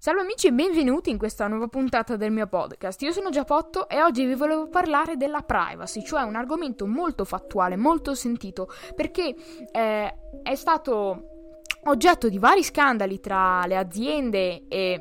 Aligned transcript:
Salve 0.00 0.20
amici 0.20 0.46
e 0.46 0.52
benvenuti 0.52 1.10
in 1.10 1.18
questa 1.18 1.48
nuova 1.48 1.66
puntata 1.66 2.14
del 2.14 2.30
mio 2.30 2.46
podcast. 2.46 3.02
Io 3.02 3.10
sono 3.10 3.30
Giapotto 3.30 3.88
e 3.88 4.00
oggi 4.00 4.24
vi 4.26 4.36
volevo 4.36 4.68
parlare 4.68 5.16
della 5.16 5.42
privacy, 5.42 6.04
cioè 6.04 6.22
un 6.22 6.36
argomento 6.36 6.86
molto 6.86 7.24
fattuale, 7.24 7.74
molto 7.74 8.14
sentito, 8.14 8.70
perché 8.94 9.34
eh, 9.72 10.14
è 10.40 10.54
stato 10.54 11.56
oggetto 11.86 12.28
di 12.28 12.38
vari 12.38 12.62
scandali 12.62 13.18
tra 13.18 13.66
le 13.66 13.76
aziende 13.76 14.68
e 14.68 15.00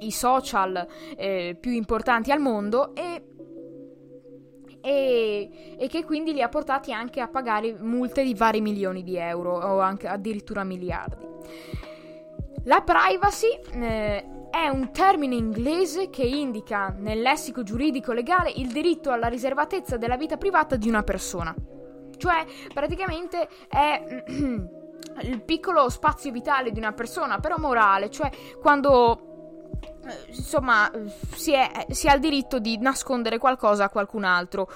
i 0.00 0.10
social 0.10 0.86
eh, 1.16 1.56
più 1.58 1.72
importanti 1.72 2.30
al 2.30 2.40
mondo 2.40 2.94
e 2.94 3.28
e, 4.82 5.76
e, 5.78 5.88
che 5.88 6.04
quindi 6.04 6.34
li 6.34 6.42
ha 6.42 6.50
portati 6.50 6.92
anche 6.92 7.22
a 7.22 7.28
pagare 7.28 7.72
multe 7.78 8.22
di 8.22 8.34
vari 8.34 8.60
milioni 8.60 9.02
di 9.02 9.16
euro 9.16 9.56
o 9.56 9.80
addirittura 9.80 10.62
miliardi. 10.62 11.24
La 12.64 12.80
privacy 12.80 13.58
eh, 13.72 14.24
è 14.50 14.68
un 14.68 14.92
termine 14.92 15.34
inglese 15.34 16.10
che 16.10 16.22
indica 16.22 16.94
nel 16.96 17.20
lessico 17.20 17.62
giuridico 17.62 18.12
legale 18.12 18.50
il 18.50 18.68
diritto 18.68 19.10
alla 19.10 19.26
riservatezza 19.26 19.96
della 19.96 20.16
vita 20.16 20.36
privata 20.36 20.76
di 20.76 20.88
una 20.88 21.02
persona. 21.02 21.54
Cioè, 22.16 22.46
praticamente 22.72 23.48
è 23.68 24.24
il 25.22 25.42
piccolo 25.44 25.88
spazio 25.90 26.30
vitale 26.30 26.70
di 26.70 26.78
una 26.78 26.92
persona, 26.92 27.38
però 27.38 27.58
morale, 27.58 28.10
cioè 28.10 28.30
quando 28.60 29.34
eh, 29.80 30.26
insomma 30.28 30.90
si, 31.34 31.52
è, 31.52 31.86
si 31.90 32.08
ha 32.08 32.14
il 32.14 32.20
diritto 32.20 32.58
di 32.58 32.78
nascondere 32.78 33.38
qualcosa 33.38 33.84
a 33.84 33.90
qualcun 33.90 34.24
altro 34.24 34.68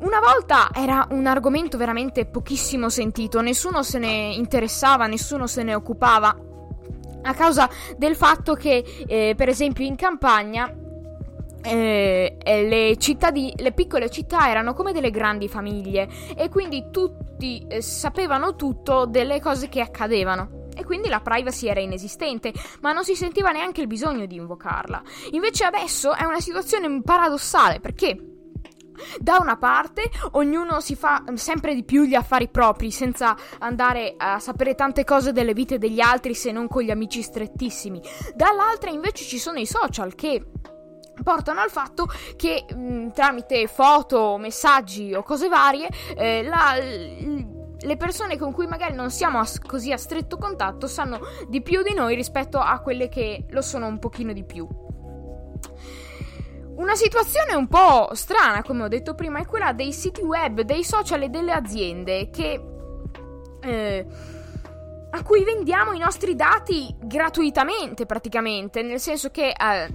una 0.00 0.20
volta 0.20 0.68
era 0.74 1.06
un 1.10 1.26
argomento 1.26 1.78
veramente 1.78 2.26
pochissimo 2.26 2.88
sentito, 2.88 3.40
nessuno 3.40 3.82
se 3.82 3.98
ne 3.98 4.34
interessava, 4.34 5.06
nessuno 5.06 5.46
se 5.46 5.62
ne 5.62 5.74
occupava, 5.74 6.36
a 7.22 7.34
causa 7.34 7.68
del 7.96 8.14
fatto 8.14 8.54
che, 8.54 8.84
eh, 9.06 9.34
per 9.36 9.48
esempio, 9.48 9.84
in 9.84 9.96
campagna 9.96 10.72
eh, 11.62 12.36
le, 12.44 12.96
cittadi- 12.98 13.54
le 13.56 13.72
piccole 13.72 14.08
città 14.08 14.48
erano 14.48 14.72
come 14.72 14.92
delle 14.92 15.10
grandi 15.10 15.48
famiglie 15.48 16.08
e 16.36 16.48
quindi 16.48 16.86
tutti 16.90 17.64
eh, 17.66 17.82
sapevano 17.82 18.54
tutto 18.54 19.06
delle 19.06 19.40
cose 19.40 19.68
che 19.68 19.80
accadevano. 19.80 20.64
E 20.76 20.84
quindi 20.84 21.08
la 21.08 21.20
privacy 21.20 21.68
era 21.68 21.80
inesistente, 21.80 22.52
ma 22.82 22.92
non 22.92 23.02
si 23.02 23.16
sentiva 23.16 23.50
neanche 23.50 23.80
il 23.80 23.86
bisogno 23.86 24.26
di 24.26 24.36
invocarla. 24.36 25.02
Invece 25.32 25.64
adesso 25.64 26.14
è 26.14 26.24
una 26.24 26.40
situazione 26.40 27.00
paradossale 27.02 27.80
perché 27.80 28.35
da 29.18 29.38
una 29.40 29.56
parte, 29.56 30.10
ognuno 30.32 30.80
si 30.80 30.96
fa 30.96 31.22
sempre 31.34 31.74
di 31.74 31.84
più 31.84 32.04
gli 32.04 32.14
affari 32.14 32.48
propri, 32.48 32.90
senza 32.90 33.36
andare 33.58 34.14
a 34.16 34.38
sapere 34.38 34.74
tante 34.74 35.04
cose 35.04 35.32
delle 35.32 35.54
vite 35.54 35.78
degli 35.78 36.00
altri 36.00 36.34
se 36.34 36.52
non 36.52 36.68
con 36.68 36.82
gli 36.82 36.90
amici 36.90 37.22
strettissimi. 37.22 38.00
Dall'altra, 38.34 38.90
invece, 38.90 39.24
ci 39.24 39.38
sono 39.38 39.58
i 39.58 39.66
social 39.66 40.14
che 40.14 40.44
portano 41.22 41.60
al 41.60 41.70
fatto 41.70 42.08
che 42.36 42.66
mh, 42.72 43.12
tramite 43.12 43.66
foto, 43.66 44.36
messaggi 44.36 45.14
o 45.14 45.22
cose 45.22 45.48
varie, 45.48 45.88
eh, 46.14 46.42
la, 46.42 46.74
le 47.78 47.96
persone 47.96 48.36
con 48.38 48.52
cui 48.52 48.66
magari 48.66 48.94
non 48.94 49.10
siamo 49.10 49.38
a, 49.38 49.46
così 49.66 49.92
a 49.92 49.96
stretto 49.96 50.36
contatto 50.36 50.86
sanno 50.86 51.20
di 51.48 51.62
più 51.62 51.82
di 51.82 51.94
noi 51.94 52.14
rispetto 52.14 52.58
a 52.58 52.80
quelle 52.80 53.08
che 53.08 53.46
lo 53.50 53.62
sono 53.62 53.86
un 53.86 53.98
pochino 53.98 54.32
di 54.32 54.44
più. 54.44 54.66
Una 56.76 56.94
situazione 56.94 57.54
un 57.54 57.68
po' 57.68 58.10
strana, 58.12 58.62
come 58.62 58.84
ho 58.84 58.88
detto 58.88 59.14
prima, 59.14 59.40
è 59.40 59.46
quella 59.46 59.72
dei 59.72 59.92
siti 59.92 60.20
web, 60.20 60.60
dei 60.60 60.84
social 60.84 61.22
e 61.22 61.28
delle 61.28 61.52
aziende 61.52 62.30
che... 62.30 62.60
Eh, 63.60 64.06
a 65.08 65.22
cui 65.22 65.44
vendiamo 65.44 65.92
i 65.92 65.98
nostri 65.98 66.34
dati 66.34 66.94
gratuitamente 67.00 68.04
praticamente, 68.04 68.82
nel 68.82 69.00
senso 69.00 69.30
che 69.30 69.48
eh, 69.48 69.88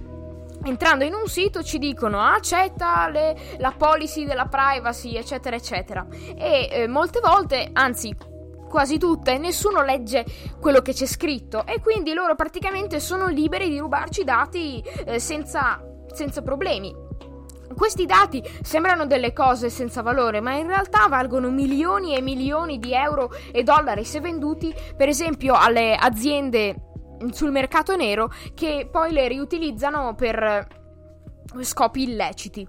entrando 0.64 1.04
in 1.04 1.14
un 1.14 1.28
sito 1.28 1.62
ci 1.62 1.78
dicono 1.78 2.20
accetta 2.20 3.08
le, 3.08 3.36
la 3.58 3.72
policy 3.76 4.24
della 4.24 4.46
privacy, 4.46 5.14
eccetera, 5.14 5.54
eccetera. 5.54 6.04
E 6.10 6.68
eh, 6.72 6.88
molte 6.88 7.20
volte, 7.20 7.70
anzi 7.72 8.16
quasi 8.68 8.98
tutte, 8.98 9.38
nessuno 9.38 9.82
legge 9.82 10.24
quello 10.58 10.80
che 10.80 10.92
c'è 10.92 11.06
scritto 11.06 11.64
e 11.66 11.80
quindi 11.80 12.14
loro 12.14 12.34
praticamente 12.34 12.98
sono 12.98 13.28
liberi 13.28 13.68
di 13.68 13.78
rubarci 13.78 14.24
dati 14.24 14.82
eh, 15.04 15.20
senza 15.20 15.80
senza 16.12 16.42
problemi. 16.42 16.94
Questi 17.74 18.04
dati 18.04 18.42
sembrano 18.62 19.06
delle 19.06 19.32
cose 19.32 19.70
senza 19.70 20.02
valore, 20.02 20.40
ma 20.40 20.54
in 20.54 20.66
realtà 20.66 21.06
valgono 21.08 21.50
milioni 21.50 22.14
e 22.14 22.20
milioni 22.20 22.78
di 22.78 22.92
euro 22.92 23.30
e 23.50 23.62
dollari 23.62 24.04
se 24.04 24.20
venduti, 24.20 24.74
per 24.96 25.08
esempio, 25.08 25.54
alle 25.54 25.94
aziende 25.94 26.76
sul 27.30 27.50
mercato 27.50 27.96
nero 27.96 28.30
che 28.54 28.88
poi 28.90 29.12
le 29.12 29.28
riutilizzano 29.28 30.14
per 30.14 30.66
scopi 31.60 32.02
illeciti. 32.02 32.66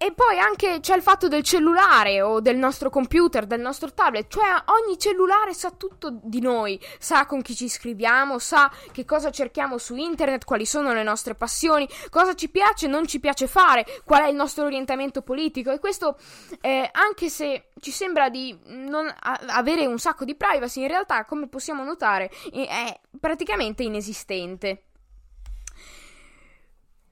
E 0.00 0.12
poi 0.12 0.38
anche 0.38 0.78
c'è 0.78 0.94
il 0.94 1.02
fatto 1.02 1.26
del 1.26 1.42
cellulare 1.42 2.22
o 2.22 2.40
del 2.40 2.56
nostro 2.56 2.88
computer, 2.88 3.46
del 3.46 3.60
nostro 3.60 3.92
tablet, 3.92 4.28
cioè 4.28 4.46
ogni 4.66 4.96
cellulare 4.96 5.52
sa 5.54 5.72
tutto 5.72 6.20
di 6.22 6.40
noi, 6.40 6.80
sa 7.00 7.26
con 7.26 7.42
chi 7.42 7.56
ci 7.56 7.68
scriviamo, 7.68 8.38
sa 8.38 8.70
che 8.92 9.04
cosa 9.04 9.32
cerchiamo 9.32 9.76
su 9.76 9.96
internet, 9.96 10.44
quali 10.44 10.66
sono 10.66 10.92
le 10.92 11.02
nostre 11.02 11.34
passioni, 11.34 11.88
cosa 12.10 12.36
ci 12.36 12.48
piace 12.48 12.86
e 12.86 12.88
non 12.88 13.08
ci 13.08 13.18
piace 13.18 13.48
fare, 13.48 13.84
qual 14.04 14.22
è 14.22 14.28
il 14.28 14.36
nostro 14.36 14.64
orientamento 14.66 15.22
politico 15.22 15.72
e 15.72 15.80
questo 15.80 16.16
eh, 16.60 16.88
anche 16.92 17.28
se 17.28 17.70
ci 17.80 17.90
sembra 17.90 18.28
di 18.28 18.56
non 18.66 19.12
avere 19.48 19.84
un 19.84 19.98
sacco 19.98 20.24
di 20.24 20.36
privacy, 20.36 20.82
in 20.82 20.88
realtà 20.88 21.24
come 21.24 21.48
possiamo 21.48 21.82
notare 21.82 22.30
è 22.52 23.00
praticamente 23.18 23.82
inesistente. 23.82 24.84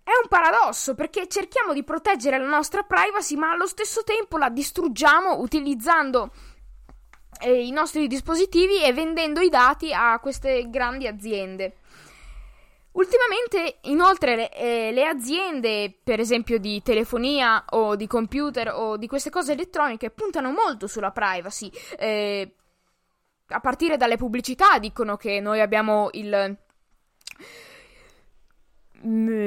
È 0.06 0.12
un 0.22 0.28
paradosso 0.28 0.94
perché 0.94 1.26
cerchiamo 1.26 1.72
di 1.72 1.82
proteggere 1.82 2.38
la 2.38 2.46
nostra 2.46 2.84
privacy, 2.84 3.34
ma 3.34 3.50
allo 3.50 3.66
stesso 3.66 4.04
tempo 4.04 4.38
la 4.38 4.50
distruggiamo 4.50 5.40
utilizzando 5.40 6.30
eh, 7.40 7.66
i 7.66 7.72
nostri 7.72 8.06
dispositivi 8.06 8.84
e 8.84 8.92
vendendo 8.92 9.40
i 9.40 9.48
dati 9.48 9.92
a 9.92 10.16
queste 10.20 10.70
grandi 10.70 11.08
aziende. 11.08 11.78
Ultimamente, 12.92 13.78
inoltre, 13.90 14.36
le, 14.36 14.52
eh, 14.52 14.92
le, 14.92 15.06
aziende, 15.08 15.92
per 16.04 16.20
esempio 16.20 16.60
di 16.60 16.80
telefonia 16.82 17.64
o 17.70 17.96
di 17.96 18.06
computer 18.06 18.68
o 18.72 18.96
di 18.96 19.08
queste 19.08 19.30
cose 19.30 19.54
elettroniche, 19.54 20.10
puntano 20.10 20.52
molto 20.52 20.86
sulla 20.86 21.10
privacy. 21.10 21.68
Eh, 21.98 22.54
a 23.48 23.58
partire 23.58 23.96
dalle 23.96 24.16
pubblicità 24.16 24.78
dicono 24.78 25.16
che 25.16 25.40
noi 25.40 25.60
abbiamo 25.60 26.10
il 26.12 26.56
Mm, 29.04 29.45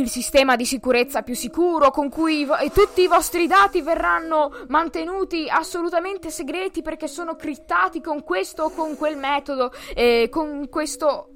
il 0.00 0.08
sistema 0.08 0.56
di 0.56 0.64
sicurezza 0.64 1.22
più 1.22 1.34
sicuro 1.34 1.90
con 1.90 2.08
cui 2.08 2.44
vo- 2.44 2.56
tutti 2.72 3.02
i 3.02 3.06
vostri 3.08 3.46
dati 3.46 3.82
verranno 3.82 4.52
mantenuti 4.68 5.48
assolutamente 5.48 6.30
segreti 6.30 6.82
perché 6.82 7.08
sono 7.08 7.36
crittati 7.36 8.00
con 8.00 8.22
questo 8.22 8.64
o 8.64 8.70
con 8.70 8.96
quel 8.96 9.16
metodo, 9.16 9.72
eh, 9.94 10.28
con 10.30 10.68
questo 10.68 11.30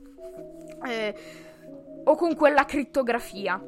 eh, 0.86 1.14
o 2.04 2.14
con 2.14 2.34
quella 2.34 2.64
crittografia. 2.64 3.62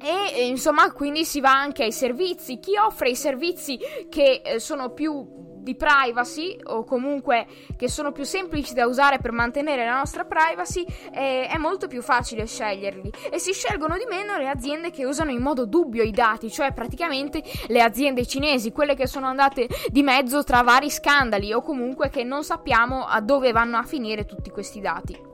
E 0.00 0.46
insomma, 0.46 0.92
quindi 0.92 1.24
si 1.24 1.40
va 1.40 1.52
anche 1.52 1.84
ai 1.84 1.92
servizi. 1.92 2.58
Chi 2.58 2.76
offre 2.76 3.10
i 3.10 3.16
servizi 3.16 3.78
che 4.10 4.42
eh, 4.44 4.58
sono 4.58 4.90
più 4.90 5.26
di 5.64 5.74
privacy 5.74 6.56
o 6.62 6.84
comunque 6.84 7.46
che 7.76 7.88
sono 7.88 8.12
più 8.12 8.22
semplici 8.22 8.74
da 8.74 8.86
usare 8.86 9.18
per 9.18 9.32
mantenere 9.32 9.84
la 9.84 9.96
nostra 9.96 10.24
privacy 10.24 10.84
eh, 11.12 11.48
è 11.48 11.56
molto 11.56 11.88
più 11.88 12.02
facile 12.02 12.46
sceglierli 12.46 13.10
e 13.30 13.38
si 13.38 13.52
scelgono 13.52 13.96
di 13.96 14.04
meno 14.08 14.36
le 14.36 14.48
aziende 14.48 14.90
che 14.90 15.06
usano 15.06 15.30
in 15.30 15.40
modo 15.40 15.64
dubbio 15.64 16.02
i 16.02 16.12
dati, 16.12 16.50
cioè 16.50 16.72
praticamente 16.72 17.42
le 17.66 17.82
aziende 17.82 18.26
cinesi, 18.26 18.70
quelle 18.70 18.94
che 18.94 19.06
sono 19.06 19.26
andate 19.26 19.66
di 19.88 20.02
mezzo 20.02 20.44
tra 20.44 20.62
vari 20.62 20.90
scandali 20.90 21.52
o 21.52 21.62
comunque 21.62 22.10
che 22.10 22.22
non 22.22 22.44
sappiamo 22.44 23.06
a 23.06 23.20
dove 23.20 23.50
vanno 23.50 23.78
a 23.78 23.82
finire 23.82 24.26
tutti 24.26 24.50
questi 24.50 24.80
dati. 24.80 25.32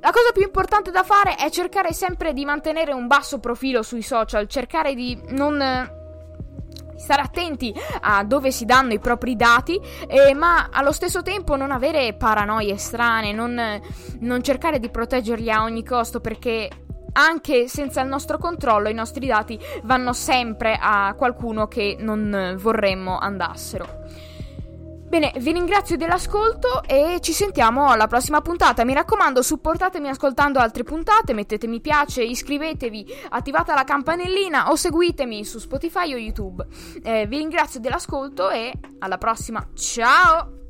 La 0.00 0.10
cosa 0.10 0.32
più 0.32 0.42
importante 0.42 0.90
da 0.90 1.02
fare 1.02 1.34
è 1.36 1.48
cercare 1.48 1.94
sempre 1.94 2.34
di 2.34 2.44
mantenere 2.44 2.92
un 2.92 3.06
basso 3.06 3.40
profilo 3.40 3.82
sui 3.82 4.02
social, 4.02 4.46
cercare 4.46 4.94
di 4.94 5.18
non 5.28 6.02
stare 6.96 7.22
attenti 7.22 7.74
a 8.00 8.24
dove 8.24 8.50
si 8.50 8.64
danno 8.64 8.92
i 8.92 8.98
propri 8.98 9.36
dati, 9.36 9.80
eh, 10.06 10.34
ma 10.34 10.68
allo 10.70 10.92
stesso 10.92 11.22
tempo 11.22 11.56
non 11.56 11.70
avere 11.70 12.14
paranoie 12.14 12.76
strane, 12.76 13.32
non, 13.32 13.80
non 14.20 14.42
cercare 14.42 14.78
di 14.78 14.90
proteggerli 14.90 15.50
a 15.50 15.62
ogni 15.62 15.84
costo 15.84 16.20
perché 16.20 16.68
anche 17.14 17.68
senza 17.68 18.00
il 18.00 18.08
nostro 18.08 18.38
controllo 18.38 18.88
i 18.88 18.94
nostri 18.94 19.26
dati 19.26 19.58
vanno 19.82 20.12
sempre 20.12 20.76
a 20.80 21.14
qualcuno 21.16 21.68
che 21.68 21.96
non 21.98 22.56
vorremmo 22.58 23.18
andassero. 23.18 24.02
Bene, 25.14 25.32
vi 25.38 25.52
ringrazio 25.52 25.96
dell'ascolto 25.96 26.82
e 26.82 27.18
ci 27.20 27.32
sentiamo 27.32 27.88
alla 27.88 28.08
prossima 28.08 28.40
puntata. 28.40 28.84
Mi 28.84 28.94
raccomando, 28.94 29.42
supportatemi 29.42 30.08
ascoltando 30.08 30.58
altre 30.58 30.82
puntate, 30.82 31.34
mettete 31.34 31.68
mi 31.68 31.80
piace, 31.80 32.24
iscrivetevi, 32.24 33.06
attivate 33.28 33.72
la 33.74 33.84
campanellina 33.84 34.72
o 34.72 34.74
seguitemi 34.74 35.44
su 35.44 35.60
Spotify 35.60 36.14
o 36.14 36.16
YouTube. 36.16 36.66
Eh, 37.04 37.28
vi 37.28 37.36
ringrazio 37.36 37.78
dell'ascolto 37.78 38.50
e 38.50 38.72
alla 38.98 39.16
prossima. 39.16 39.64
Ciao! 39.76 40.63